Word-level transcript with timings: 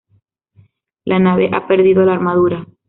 La 1.05 1.19
nave 1.19 1.51
ha 1.53 1.67
perdido 1.67 2.03
la 2.05 2.13
armadura. 2.13 2.65